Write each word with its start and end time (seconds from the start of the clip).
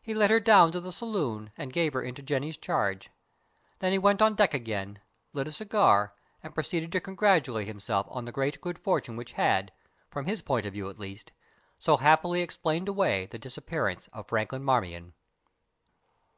He 0.00 0.14
led 0.14 0.30
her 0.30 0.40
down 0.40 0.72
to 0.72 0.80
the 0.80 0.90
saloon, 0.90 1.50
and 1.58 1.70
gave 1.74 1.92
her 1.92 2.00
into 2.00 2.22
Jenny's 2.22 2.56
charge. 2.56 3.10
Then 3.80 3.92
he 3.92 3.98
went 3.98 4.22
on 4.22 4.34
deck 4.34 4.54
again, 4.54 4.98
lit 5.34 5.46
a 5.46 5.52
cigar, 5.52 6.14
and 6.42 6.54
proceeded 6.54 6.90
to 6.92 7.02
congratulate 7.02 7.66
himself 7.66 8.06
on 8.08 8.24
the 8.24 8.32
great 8.32 8.62
good 8.62 8.78
fortune 8.78 9.14
which 9.14 9.32
had, 9.32 9.70
from 10.10 10.24
his 10.24 10.40
point 10.40 10.64
of 10.64 10.72
view 10.72 10.88
at 10.88 10.98
least, 10.98 11.32
so 11.78 11.98
happily 11.98 12.40
explained 12.40 12.88
away 12.88 13.26
the 13.26 13.38
disappearance 13.38 14.08
of 14.10 14.28
Franklin 14.28 14.64
Marmion. 14.64 15.12